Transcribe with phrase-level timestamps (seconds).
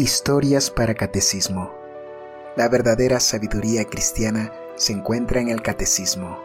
[0.00, 1.74] Historias para Catecismo.
[2.56, 6.42] La verdadera sabiduría cristiana se encuentra en el Catecismo.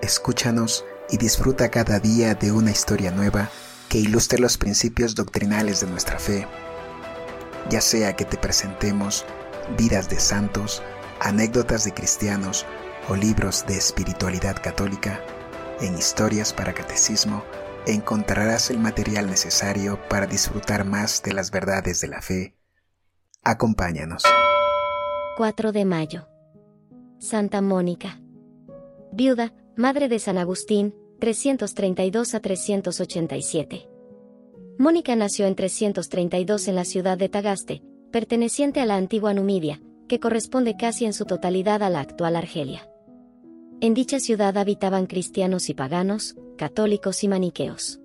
[0.00, 3.50] Escúchanos y disfruta cada día de una historia nueva
[3.90, 6.46] que ilustre los principios doctrinales de nuestra fe.
[7.68, 9.26] Ya sea que te presentemos
[9.76, 10.82] vidas de santos,
[11.20, 12.64] anécdotas de cristianos
[13.10, 15.20] o libros de espiritualidad católica,
[15.82, 17.44] en Historias para Catecismo
[17.86, 22.54] encontrarás el material necesario para disfrutar más de las verdades de la fe.
[23.42, 24.22] Acompáñanos.
[25.36, 26.28] 4 de mayo.
[27.18, 28.20] Santa Mónica.
[29.12, 33.88] Viuda, Madre de San Agustín, 332 a 387.
[34.78, 37.82] Mónica nació en 332 en la ciudad de Tagaste,
[38.12, 42.88] perteneciente a la antigua Numidia, que corresponde casi en su totalidad a la actual Argelia.
[43.80, 48.00] En dicha ciudad habitaban cristianos y paganos, católicos y maniqueos.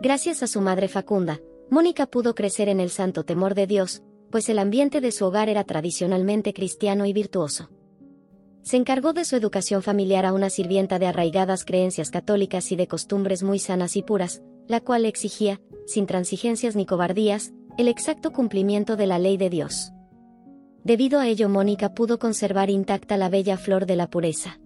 [0.00, 4.48] Gracias a su madre Facunda, Mónica pudo crecer en el santo temor de Dios, pues
[4.48, 7.68] el ambiente de su hogar era tradicionalmente cristiano y virtuoso.
[8.62, 12.86] Se encargó de su educación familiar a una sirvienta de arraigadas creencias católicas y de
[12.86, 18.96] costumbres muy sanas y puras, la cual exigía, sin transigencias ni cobardías, el exacto cumplimiento
[18.96, 19.92] de la ley de Dios.
[20.82, 24.58] Debido a ello Mónica pudo conservar intacta la bella flor de la pureza.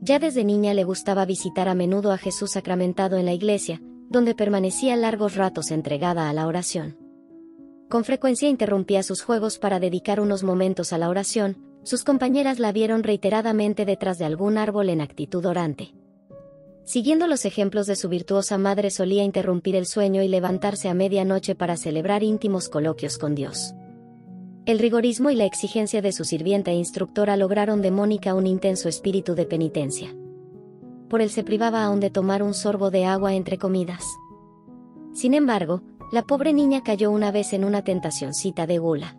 [0.00, 4.34] Ya desde niña le gustaba visitar a menudo a Jesús sacramentado en la iglesia, donde
[4.34, 6.96] permanecía largos ratos entregada a la oración.
[7.88, 12.70] Con frecuencia interrumpía sus juegos para dedicar unos momentos a la oración, sus compañeras la
[12.70, 15.94] vieron reiteradamente detrás de algún árbol en actitud orante.
[16.84, 21.54] Siguiendo los ejemplos de su virtuosa madre solía interrumpir el sueño y levantarse a medianoche
[21.54, 23.74] para celebrar íntimos coloquios con Dios.
[24.68, 28.90] El rigorismo y la exigencia de su sirvienta e instructora lograron de Mónica un intenso
[28.90, 30.14] espíritu de penitencia.
[31.08, 34.04] Por él se privaba aún de tomar un sorbo de agua entre comidas.
[35.14, 35.80] Sin embargo,
[36.12, 39.16] la pobre niña cayó una vez en una tentacioncita de gula.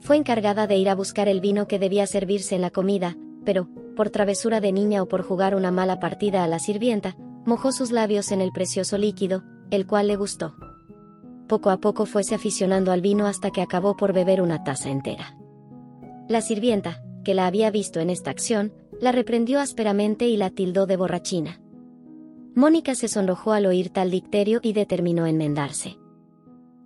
[0.00, 3.68] Fue encargada de ir a buscar el vino que debía servirse en la comida, pero,
[3.94, 7.14] por travesura de niña o por jugar una mala partida a la sirvienta,
[7.46, 10.56] mojó sus labios en el precioso líquido, el cual le gustó
[11.48, 15.36] poco a poco fuese aficionando al vino hasta que acabó por beber una taza entera.
[16.28, 20.86] La sirvienta, que la había visto en esta acción, la reprendió ásperamente y la tildó
[20.86, 21.60] de borrachina.
[22.54, 25.96] Mónica se sonrojó al oír tal dicterio y determinó enmendarse.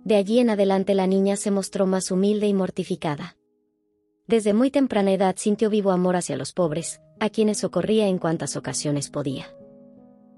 [0.03, 3.37] De allí en adelante la niña se mostró más humilde y mortificada.
[4.27, 8.55] Desde muy temprana edad sintió vivo amor hacia los pobres, a quienes socorría en cuantas
[8.55, 9.45] ocasiones podía.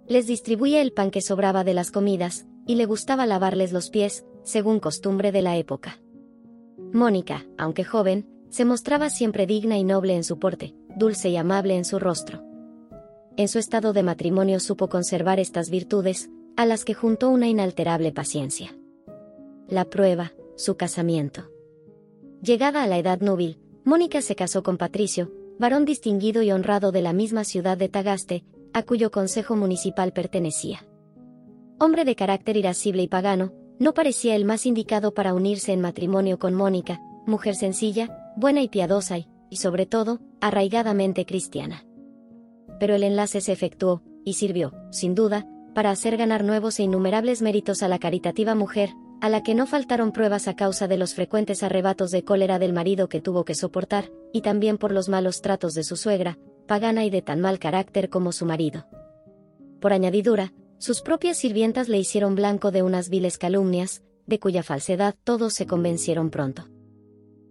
[0.08, 4.26] Les distribuía el pan que sobraba de las comidas, y le gustaba lavarles los pies,
[4.44, 6.00] según costumbre de la época.
[6.92, 11.76] Mónica, aunque joven, se mostraba siempre digna y noble en su porte, dulce y amable
[11.76, 12.44] en su rostro.
[13.38, 18.14] En su estado de matrimonio supo conservar estas virtudes, a las que juntó una inalterable
[18.14, 18.74] paciencia.
[19.68, 21.50] La prueba, su casamiento.
[22.42, 27.02] Llegada a la edad núbil, Mónica se casó con Patricio, varón distinguido y honrado de
[27.02, 30.86] la misma ciudad de Tagaste, a cuyo consejo municipal pertenecía.
[31.78, 36.40] Hombre de carácter irascible y pagano, no parecía el más indicado para unirse en matrimonio
[36.40, 39.18] con Mónica, mujer sencilla, buena y piadosa
[39.50, 41.86] y, sobre todo, arraigadamente cristiana.
[42.80, 47.42] Pero el enlace se efectuó, y sirvió, sin duda, para hacer ganar nuevos e innumerables
[47.42, 51.14] méritos a la caritativa mujer, a la que no faltaron pruebas a causa de los
[51.14, 55.42] frecuentes arrebatos de cólera del marido que tuvo que soportar, y también por los malos
[55.42, 56.38] tratos de su suegra,
[56.68, 58.88] pagana y de tan mal carácter como su marido.
[59.82, 65.16] Por añadidura, sus propias sirvientas le hicieron blanco de unas viles calumnias, de cuya falsedad
[65.24, 66.68] todos se convencieron pronto.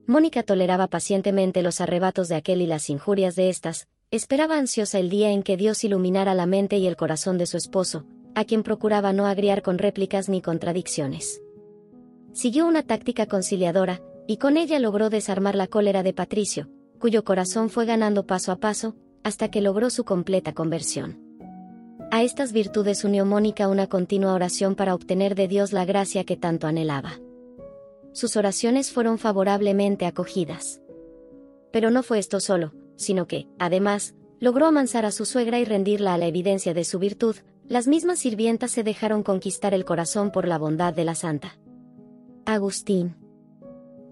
[0.06, 5.08] Mónica toleraba pacientemente los arrebatos de aquel y las injurias de éstas, esperaba ansiosa el
[5.08, 8.04] día en que Dios iluminara la mente y el corazón de su esposo,
[8.34, 11.40] a quien procuraba no agriar con réplicas ni contradicciones.
[12.32, 16.68] Siguió una táctica conciliadora, y con ella logró desarmar la cólera de Patricio,
[16.98, 21.23] cuyo corazón fue ganando paso a paso, hasta que logró su completa conversión.
[22.14, 26.36] A estas virtudes unió Mónica una continua oración para obtener de Dios la gracia que
[26.36, 27.18] tanto anhelaba.
[28.12, 30.80] Sus oraciones fueron favorablemente acogidas.
[31.72, 36.14] Pero no fue esto solo, sino que, además, logró amansar a su suegra y rendirla
[36.14, 37.34] a la evidencia de su virtud,
[37.66, 41.58] las mismas sirvientas se dejaron conquistar el corazón por la bondad de la santa.
[42.46, 43.16] Agustín.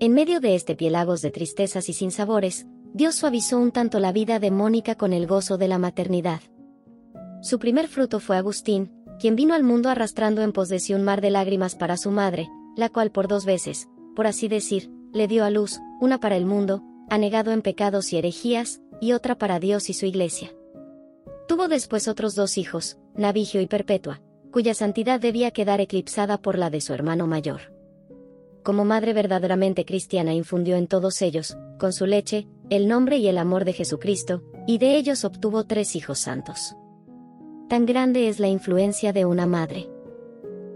[0.00, 4.40] En medio de este pielagos de tristezas y sinsabores, Dios suavizó un tanto la vida
[4.40, 6.40] de Mónica con el gozo de la maternidad.
[7.42, 11.02] Su primer fruto fue Agustín, quien vino al mundo arrastrando en pos de sí un
[11.02, 15.26] mar de lágrimas para su madre, la cual por dos veces, por así decir, le
[15.26, 19.58] dio a luz, una para el mundo, anegado en pecados y herejías, y otra para
[19.58, 20.52] Dios y su iglesia.
[21.48, 24.22] Tuvo después otros dos hijos, Navigio y Perpetua,
[24.52, 27.72] cuya santidad debía quedar eclipsada por la de su hermano mayor.
[28.62, 33.38] como madre verdaderamente cristiana infundió en todos ellos, con su leche, el nombre y el
[33.38, 36.76] amor de Jesucristo, y de ellos obtuvo tres hijos santos.
[37.72, 39.88] Tan grande es la influencia de una madre.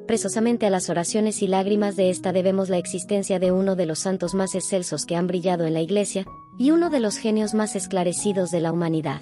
[0.07, 3.99] Precisamente a las oraciones y lágrimas de esta debemos la existencia de uno de los
[3.99, 6.25] santos más excelsos que han brillado en la Iglesia,
[6.59, 9.21] y uno de los genios más esclarecidos de la humanidad.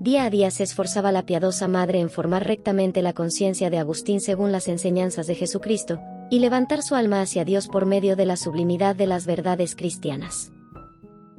[0.00, 4.20] Día a día se esforzaba la piadosa madre en formar rectamente la conciencia de Agustín
[4.20, 8.36] según las enseñanzas de Jesucristo, y levantar su alma hacia Dios por medio de la
[8.36, 10.50] sublimidad de las verdades cristianas.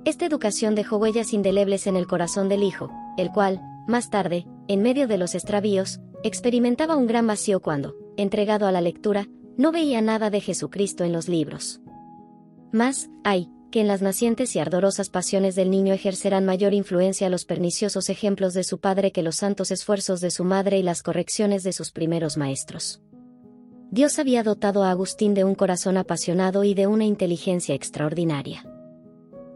[0.05, 4.81] Esta educación dejó huellas indelebles en el corazón del hijo, el cual, más tarde, en
[4.81, 9.27] medio de los extravíos, experimentaba un gran vacío cuando, entregado a la lectura,
[9.57, 11.81] no veía nada de Jesucristo en los libros.
[12.71, 17.45] Más, hay, que en las nacientes y ardorosas pasiones del niño ejercerán mayor influencia los
[17.45, 21.63] perniciosos ejemplos de su padre que los santos esfuerzos de su madre y las correcciones
[21.63, 23.01] de sus primeros maestros.
[23.91, 28.65] Dios había dotado a Agustín de un corazón apasionado y de una inteligencia extraordinaria.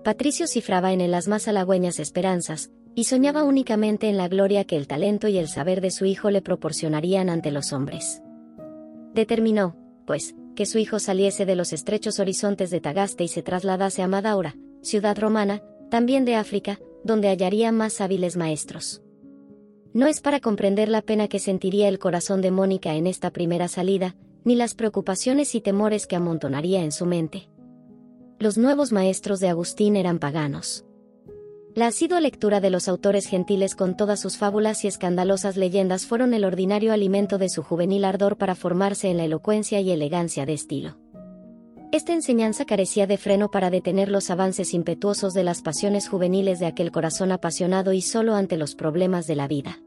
[0.04, 4.76] Patricio cifraba en él las más halagüeñas esperanzas, y soñaba únicamente en la gloria que
[4.76, 8.22] el talento y el saber de su hijo le proporcionarían ante los hombres.
[9.14, 14.02] Determinó, pues, que su hijo saliese de los estrechos horizontes de Tagaste y se trasladase
[14.02, 19.02] a Madaura, ciudad romana, también de África, donde hallaría más hábiles maestros.
[19.94, 23.70] No es para comprender la pena que sentiría el corazón de Mónica en esta primera
[23.70, 27.50] salida, ni las preocupaciones y temores que amontonaría en su mente.
[28.40, 30.84] Los nuevos maestros de Agustín eran paganos.
[31.80, 36.34] La asidua lectura de los autores gentiles con todas sus fábulas y escandalosas leyendas fueron
[36.34, 40.52] el ordinario alimento de su juvenil ardor para formarse en la elocuencia y elegancia de
[40.52, 40.98] estilo.
[41.94, 46.66] Esta enseñanza carecía de freno para detener los avances impetuosos de las pasiones juveniles de
[46.66, 49.80] aquel corazón apasionado y solo ante los problemas de la vida.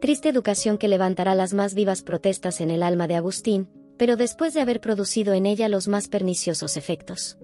[0.00, 4.54] Triste educación que levantará las más vivas protestas en el alma de Agustín, pero después
[4.54, 7.38] de haber producido en ella los más perniciosos efectos.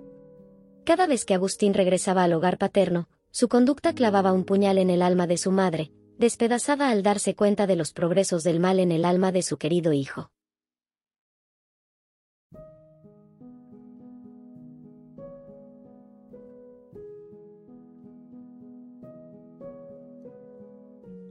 [0.83, 5.01] Cada vez que Agustín regresaba al hogar paterno, su conducta clavaba un puñal en el
[5.01, 9.07] alma de su madre, despedazada al darse cuenta de los progresos del mal en el
[9.07, 10.31] alma de su querido hijo.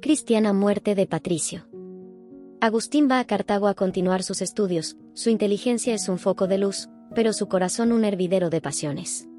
[0.02, 1.68] Cristiana muerte de Patricio.
[2.60, 6.90] Agustín va a Cartago a continuar sus estudios, su inteligencia es un foco de luz,
[7.14, 9.31] pero su corazón un hervidero de pasiones.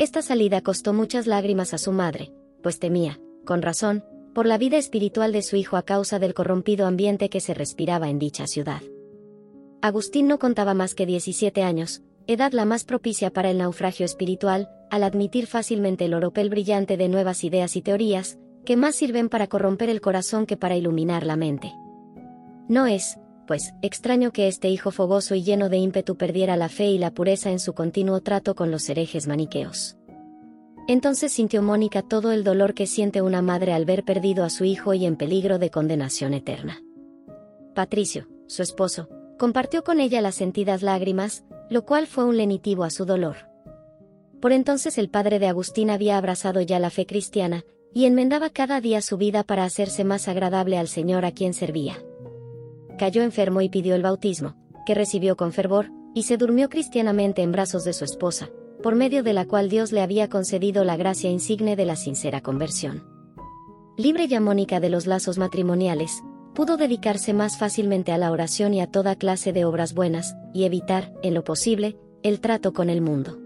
[0.00, 2.32] Esta salida costó muchas lágrimas a su madre,
[2.62, 4.02] pues temía, con razón,
[4.34, 8.08] por la vida espiritual de su hijo a causa del corrompido ambiente que se respiraba
[8.08, 8.80] en dicha ciudad.
[9.82, 14.70] Agustín no contaba más que 17 años, edad la más propicia para el naufragio espiritual,
[14.90, 19.48] al admitir fácilmente el oropel brillante de nuevas ideas y teorías, que más sirven para
[19.48, 21.74] corromper el corazón que para iluminar la mente.
[22.68, 23.18] No es,
[23.50, 27.10] pues, extraño que este hijo fogoso y lleno de ímpetu perdiera la fe y la
[27.10, 29.96] pureza en su continuo trato con los herejes maniqueos.
[30.86, 34.62] Entonces sintió Mónica todo el dolor que siente una madre al ver perdido a su
[34.62, 36.80] hijo y en peligro de condenación eterna.
[37.74, 42.90] Patricio, su esposo, compartió con ella las sentidas lágrimas, lo cual fue un lenitivo a
[42.90, 43.48] su dolor.
[44.40, 48.80] Por entonces el padre de Agustín había abrazado ya la fe cristiana, y enmendaba cada
[48.80, 52.00] día su vida para hacerse más agradable al Señor a quien servía
[53.00, 57.50] cayó enfermo y pidió el bautismo, que recibió con fervor, y se durmió cristianamente en
[57.50, 58.50] brazos de su esposa,
[58.82, 62.42] por medio de la cual Dios le había concedido la gracia insigne de la sincera
[62.42, 63.02] conversión.
[63.96, 66.22] Libre ya Mónica de los lazos matrimoniales,
[66.54, 70.64] pudo dedicarse más fácilmente a la oración y a toda clase de obras buenas, y
[70.64, 73.38] evitar, en lo posible, el trato con el mundo.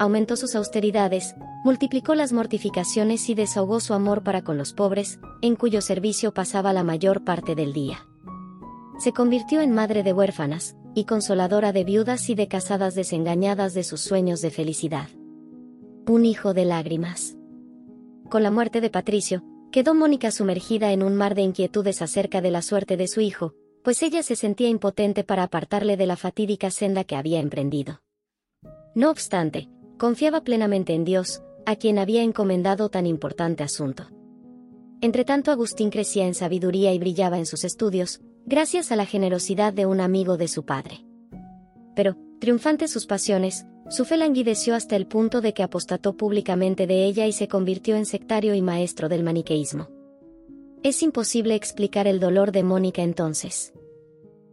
[0.00, 5.54] Aumentó sus austeridades, multiplicó las mortificaciones y desahogó su amor para con los pobres, en
[5.54, 8.00] cuyo servicio pasaba la mayor parte del día
[8.98, 13.84] se convirtió en madre de huérfanas, y consoladora de viudas y de casadas desengañadas de
[13.84, 15.08] sus sueños de felicidad.
[16.06, 17.36] Un hijo de lágrimas.
[18.30, 22.50] Con la muerte de Patricio, quedó Mónica sumergida en un mar de inquietudes acerca de
[22.50, 26.70] la suerte de su hijo, pues ella se sentía impotente para apartarle de la fatídica
[26.70, 28.00] senda que había emprendido.
[28.94, 34.08] No obstante, confiaba plenamente en Dios, a quien había encomendado tan importante asunto.
[35.02, 39.86] Entretanto Agustín crecía en sabiduría y brillaba en sus estudios, gracias a la generosidad de
[39.86, 41.04] un amigo de su padre.
[41.96, 47.04] Pero, triunfantes sus pasiones, su fe languideció hasta el punto de que apostató públicamente de
[47.04, 49.88] ella y se convirtió en sectario y maestro del maniqueísmo.
[50.82, 53.72] Es imposible explicar el dolor de Mónica entonces.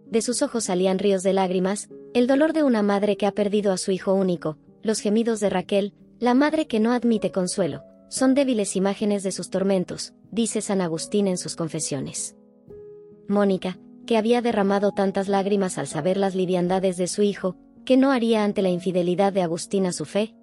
[0.07, 3.71] De sus ojos salían ríos de lágrimas, el dolor de una madre que ha perdido
[3.71, 8.33] a su hijo único, los gemidos de Raquel, la madre que no admite consuelo, son
[8.33, 12.35] débiles imágenes de sus tormentos, dice San Agustín en sus confesiones.
[13.27, 18.11] Mónica, que había derramado tantas lágrimas al saber las liviandades de su hijo, ¿qué no
[18.11, 20.35] haría ante la infidelidad de Agustín a su fe?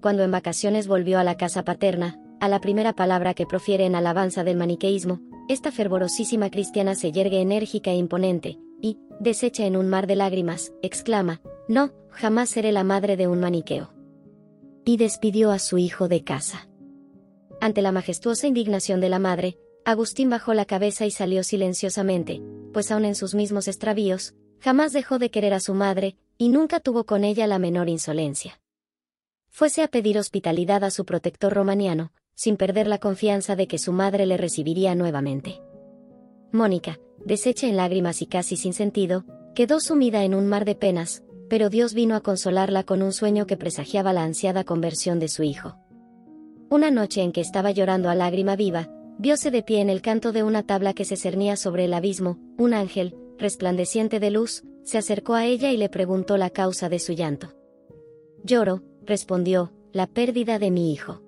[0.00, 3.94] Cuando en vacaciones volvió a la casa paterna, a la primera palabra que profiere en
[3.94, 9.88] alabanza del maniqueísmo, esta fervorosísima cristiana se yergue enérgica e imponente, y, deshecha en un
[9.88, 13.92] mar de lágrimas, exclama, No, jamás seré la madre de un maniqueo.
[14.84, 16.68] Y despidió a su hijo de casa.
[17.60, 22.90] Ante la majestuosa indignación de la madre, Agustín bajó la cabeza y salió silenciosamente, pues
[22.90, 27.04] aun en sus mismos extravíos, jamás dejó de querer a su madre, y nunca tuvo
[27.04, 28.60] con ella la menor insolencia.
[29.48, 33.92] Fuese a pedir hospitalidad a su protector romaniano, sin perder la confianza de que su
[33.92, 35.62] madre le recibiría nuevamente.
[36.50, 39.24] Mónica, deshecha en lágrimas y casi sin sentido,
[39.54, 43.46] quedó sumida en un mar de penas, pero Dios vino a consolarla con un sueño
[43.46, 45.78] que presagiaba la ansiada conversión de su hijo.
[46.70, 50.32] Una noche en que estaba llorando a lágrima viva, viose de pie en el canto
[50.32, 54.98] de una tabla que se cernía sobre el abismo, un ángel, resplandeciente de luz, se
[54.98, 57.54] acercó a ella y le preguntó la causa de su llanto.
[58.44, 61.22] Lloro, respondió, la pérdida de mi hijo.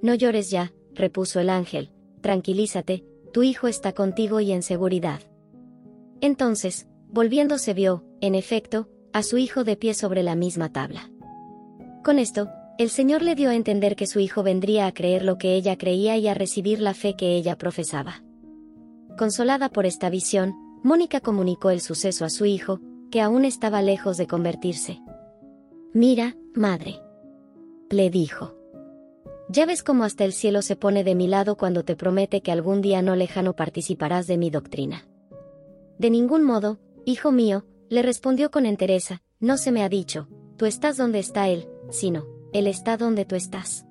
[0.00, 1.90] No llores ya, repuso el ángel,
[2.20, 5.20] tranquilízate, tu hijo está contigo y en seguridad.
[6.20, 11.10] Entonces, volviéndose vio, en efecto, a su hijo de pie sobre la misma tabla.
[12.04, 12.48] Con esto,
[12.78, 15.76] el Señor le dio a entender que su hijo vendría a creer lo que ella
[15.76, 18.22] creía y a recibir la fe que ella profesaba.
[19.16, 24.16] Consolada por esta visión, Mónica comunicó el suceso a su hijo, que aún estaba lejos
[24.16, 25.00] de convertirse.
[25.92, 27.00] Mira, madre.
[27.90, 28.54] Le dijo.
[29.50, 32.52] Ya ves cómo hasta el cielo se pone de mi lado cuando te promete que
[32.52, 35.06] algún día no lejano participarás de mi doctrina.
[35.98, 40.26] De ningún modo, hijo mío, le respondió con entereza, no se me ha dicho,
[40.56, 43.86] tú estás donde está él, sino, él está donde tú estás.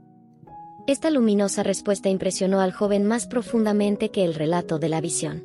[0.88, 5.44] Esta luminosa respuesta impresionó al joven más profundamente que el relato de la visión.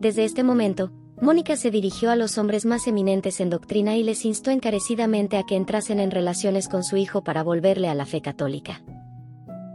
[0.00, 4.24] Desde este momento, Mónica se dirigió a los hombres más eminentes en doctrina y les
[4.24, 8.20] instó encarecidamente a que entrasen en relaciones con su hijo para volverle a la fe
[8.20, 8.82] católica.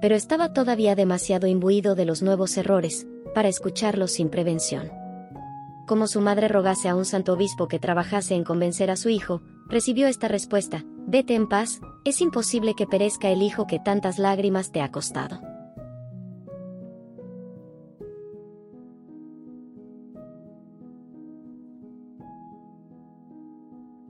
[0.01, 4.91] Pero estaba todavía demasiado imbuido de los nuevos errores, para escucharlos sin prevención
[5.89, 9.41] como su madre rogase a un santo obispo que trabajase en convencer a su hijo,
[9.67, 14.71] recibió esta respuesta, vete en paz, es imposible que perezca el hijo que tantas lágrimas
[14.71, 15.41] te ha costado.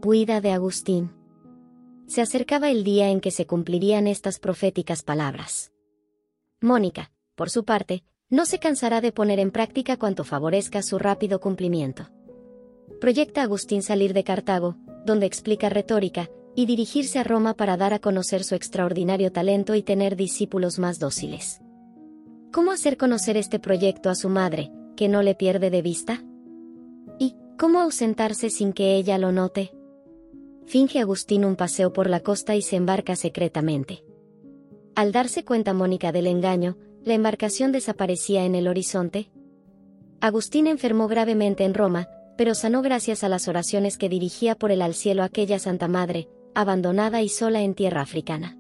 [0.06, 1.12] Huida de Agustín.
[2.08, 5.72] Se acercaba el día en que se cumplirían estas proféticas palabras.
[6.62, 11.40] Mónica, por su parte, no se cansará de poner en práctica cuanto favorezca su rápido
[11.40, 12.10] cumplimiento.
[13.02, 16.30] Proyecta Agustín salir de Cartago, donde explica retórica,
[16.60, 21.00] y dirigirse a Roma para dar a conocer su extraordinario talento y tener discípulos más
[21.00, 21.62] dóciles.
[22.52, 26.22] ¿Cómo hacer conocer este proyecto a su madre, que no le pierde de vista?
[27.18, 29.72] ¿Y cómo ausentarse sin que ella lo note?
[30.66, 34.04] Finge Agustín un paseo por la costa y se embarca secretamente.
[34.96, 36.76] Al darse cuenta Mónica del engaño,
[37.06, 39.32] la embarcación desaparecía en el horizonte.
[40.20, 44.82] Agustín enfermó gravemente en Roma, pero sanó gracias a las oraciones que dirigía por el
[44.82, 46.28] al cielo aquella Santa Madre,
[46.60, 48.58] abandonada y sola en tierra africana.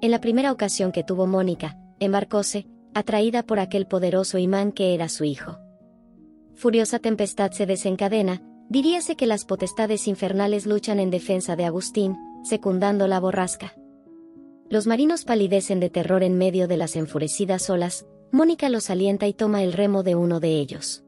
[0.00, 5.08] En la primera ocasión que tuvo Mónica, embarcóse, atraída por aquel poderoso imán que era
[5.08, 5.58] su hijo.
[6.54, 13.06] Furiosa tempestad se desencadena, diríase que las potestades infernales luchan en defensa de Agustín, secundando
[13.06, 13.74] la borrasca.
[14.68, 19.34] Los marinos palidecen de terror en medio de las enfurecidas olas, Mónica los alienta y
[19.34, 21.02] toma el remo de uno de ellos.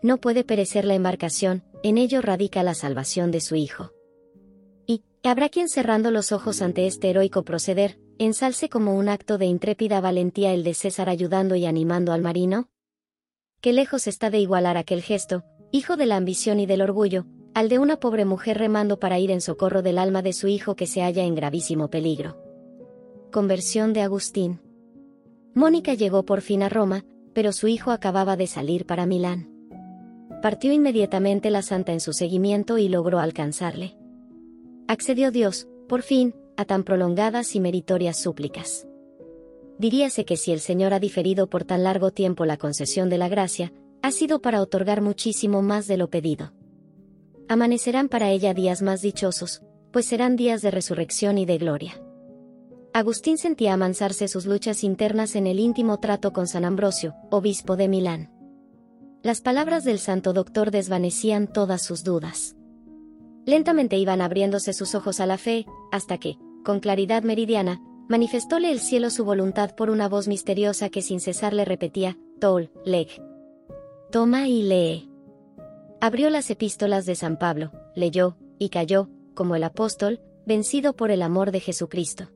[0.00, 3.90] No puede perecer la embarcación, en ello radica la salvación de su hijo.
[5.24, 10.00] Habrá quien cerrando los ojos ante este heroico proceder, ensalce como un acto de intrépida
[10.00, 12.68] valentía el de César ayudando y animando al marino?
[13.60, 17.68] Qué lejos está de igualar aquel gesto, hijo de la ambición y del orgullo, al
[17.68, 20.86] de una pobre mujer remando para ir en socorro del alma de su hijo que
[20.86, 22.40] se halla en gravísimo peligro.
[23.32, 24.60] Conversión de Agustín.
[25.54, 29.50] Mónica llegó por fin a Roma, pero su hijo acababa de salir para Milán.
[30.40, 33.97] Partió inmediatamente la santa en su seguimiento y logró alcanzarle.
[34.88, 38.88] Accedió Dios, por fin, a tan prolongadas y meritorias súplicas.
[39.78, 43.28] Diríase que si el Señor ha diferido por tan largo tiempo la concesión de la
[43.28, 46.54] gracia, ha sido para otorgar muchísimo más de lo pedido.
[47.48, 49.60] Amanecerán para ella días más dichosos,
[49.92, 52.02] pues serán días de resurrección y de gloria.
[52.94, 57.88] Agustín sentía amansarse sus luchas internas en el íntimo trato con San Ambrosio, obispo de
[57.88, 58.32] Milán.
[59.22, 62.56] Las palabras del santo doctor desvanecían todas sus dudas.
[63.48, 68.78] Lentamente iban abriéndose sus ojos a la fe, hasta que, con claridad meridiana, manifestóle el
[68.78, 73.08] cielo su voluntad por una voz misteriosa que sin cesar le repetía, Tol, leg.
[74.12, 75.10] Toma y lee.
[75.98, 81.22] Abrió las epístolas de San Pablo, leyó, y cayó, como el apóstol, vencido por el
[81.22, 82.28] amor de Jesucristo.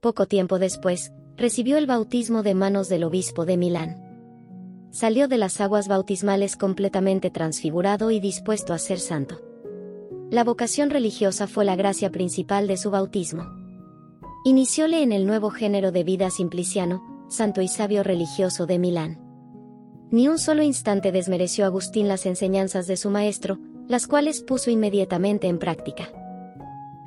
[0.00, 4.88] Poco tiempo después, recibió el bautismo de manos del obispo de Milán.
[4.90, 9.45] Salió de las aguas bautismales completamente transfigurado y dispuesto a ser santo.
[10.36, 13.44] La vocación religiosa fue la gracia principal de su bautismo.
[14.44, 19.18] Inicióle en el nuevo género de vida simpliciano, santo y sabio religioso de Milán.
[20.10, 25.46] Ni un solo instante desmereció Agustín las enseñanzas de su maestro, las cuales puso inmediatamente
[25.46, 26.10] en práctica.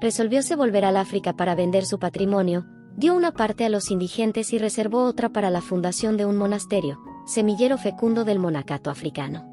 [0.02, 2.66] Resolvióse volver al África para vender su patrimonio,
[2.98, 6.98] dio una parte a los indigentes y reservó otra para la fundación de un monasterio,
[7.28, 9.46] semillero fecundo del monacato africano.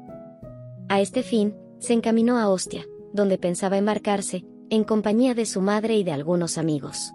[0.89, 2.83] A este fin, se encaminó a Ostia,
[3.17, 7.11] donde pensaba embarcarse, en compañía de su madre y de algunos amigos.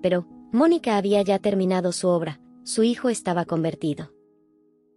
[0.00, 4.12] Pero, Mónica había ya terminado su obra, su hijo estaba convertido.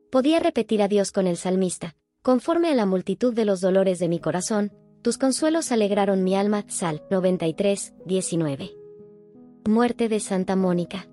[0.10, 4.08] Podía repetir a Dios con el salmista, conforme a la multitud de los dolores de
[4.08, 8.72] mi corazón, tus consuelos alegraron mi alma, Sal 93, 19.
[9.68, 11.10] Muerte de Santa Mónica.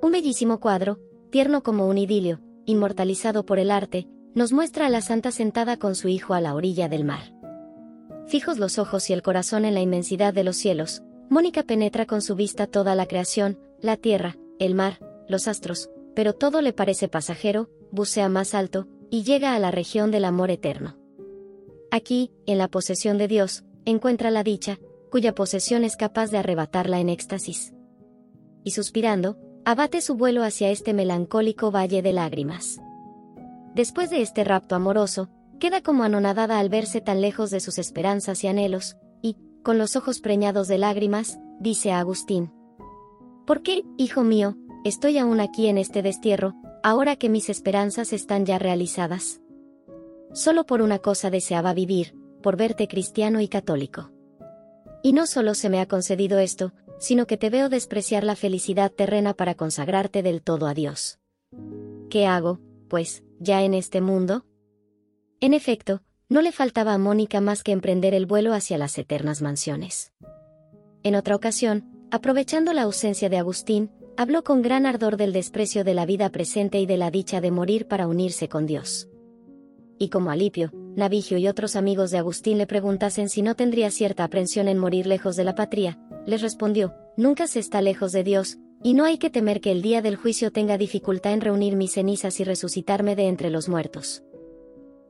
[0.00, 0.98] Un bellísimo cuadro,
[1.30, 5.94] tierno como un idilio, inmortalizado por el arte, nos muestra a la santa sentada con
[5.94, 7.33] su hijo a la orilla del mar.
[8.26, 12.22] Fijos los ojos y el corazón en la inmensidad de los cielos, Mónica penetra con
[12.22, 17.08] su vista toda la creación, la tierra, el mar, los astros, pero todo le parece
[17.08, 20.96] pasajero, bucea más alto, y llega a la región del amor eterno.
[21.90, 24.78] Aquí, en la posesión de Dios, encuentra la dicha,
[25.10, 27.72] cuya posesión es capaz de arrebatarla en éxtasis.
[28.64, 32.80] Y suspirando, abate su vuelo hacia este melancólico valle de lágrimas.
[33.74, 38.44] Después de este rapto amoroso, queda como anonadada al verse tan lejos de sus esperanzas
[38.44, 38.96] y anhelos,
[39.64, 42.52] con los ojos preñados de lágrimas, dice a Agustín.
[43.46, 48.44] ¿Por qué, hijo mío, estoy aún aquí en este destierro, ahora que mis esperanzas están
[48.44, 49.40] ya realizadas?
[50.34, 54.12] Solo por una cosa deseaba vivir, por verte cristiano y católico.
[55.02, 58.92] Y no solo se me ha concedido esto, sino que te veo despreciar la felicidad
[58.92, 61.18] terrena para consagrarte del todo a Dios.
[62.10, 64.44] ¿Qué hago, pues, ya en este mundo?
[65.44, 69.42] En efecto, no le faltaba a Mónica más que emprender el vuelo hacia las eternas
[69.42, 70.10] mansiones.
[71.02, 75.92] En otra ocasión, aprovechando la ausencia de Agustín, habló con gran ardor del desprecio de
[75.92, 79.10] la vida presente y de la dicha de morir para unirse con Dios.
[79.98, 84.24] Y como Alipio, Navigio y otros amigos de Agustín le preguntasen si no tendría cierta
[84.24, 88.56] aprensión en morir lejos de la patria, les respondió, nunca se está lejos de Dios,
[88.82, 91.92] y no hay que temer que el día del juicio tenga dificultad en reunir mis
[91.92, 94.24] cenizas y resucitarme de entre los muertos.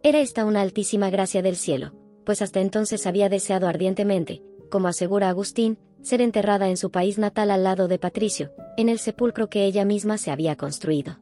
[0.06, 1.94] Era esta una altísima gracia del cielo,
[2.26, 7.50] pues hasta entonces había deseado ardientemente, como asegura Agustín, ser enterrada en su país natal
[7.50, 11.20] al lado de Patricio, en el sepulcro que ella misma se había construido.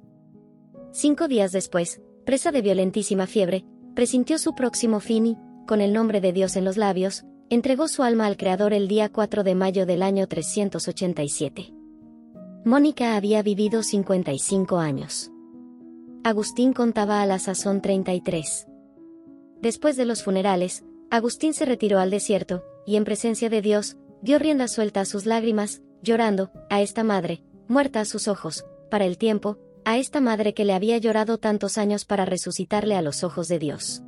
[0.91, 3.65] Cinco días después, presa de violentísima fiebre,
[3.95, 8.03] presintió su próximo fin y, con el nombre de Dios en los labios, entregó su
[8.03, 11.73] alma al Creador el día 4 de mayo del año 387.
[12.65, 15.31] Mónica había vivido 55 años.
[16.25, 18.67] Agustín contaba a la sazón 33.
[19.63, 24.41] Después de los funerales, Agustín se retiró al desierto, y en presencia de Dios, dio
[24.41, 29.19] rienda suelta a sus lágrimas, llorando, a esta madre, muerta a sus ojos, para el
[29.19, 33.47] tiempo, a esta madre que le había llorado tantos años para resucitarle a los ojos
[33.47, 34.03] de Dios.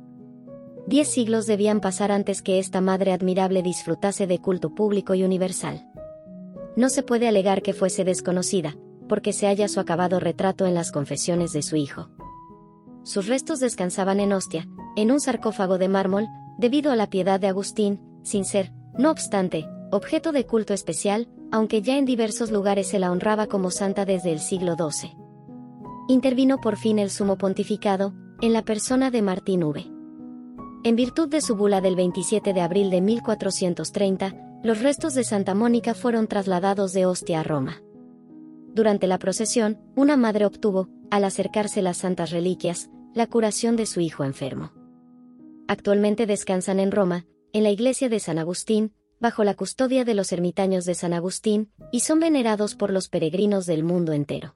[0.87, 5.89] Diez siglos debían pasar antes que esta madre admirable disfrutase de culto público y universal.
[6.75, 8.75] No se puede alegar que fuese desconocida,
[9.07, 12.09] porque se halla su acabado retrato en las confesiones de su hijo.
[13.03, 16.27] Sus restos descansaban en Ostia, en un sarcófago de mármol,
[16.57, 21.81] debido a la piedad de Agustín, sin ser, no obstante, objeto de culto especial, aunque
[21.81, 25.15] ya en diversos lugares se la honraba como santa desde el siglo XII.
[26.07, 29.85] Intervino por fin el sumo pontificado, en la persona de Martín V.
[30.83, 35.55] En virtud de su bula del 27 de abril de 1430, los restos de Santa
[35.55, 37.81] Mónica fueron trasladados de Ostia a Roma.
[38.73, 44.01] Durante la procesión, una madre obtuvo, al acercarse las santas reliquias, la curación de su
[44.01, 44.73] hijo enfermo.
[45.67, 50.31] Actualmente descansan en Roma, en la iglesia de San Agustín, bajo la custodia de los
[50.31, 54.55] ermitaños de San Agustín, y son venerados por los peregrinos del mundo entero.